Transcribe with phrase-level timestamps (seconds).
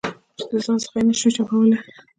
[0.37, 1.79] چې د ځان څخه یې نه شې چپولای.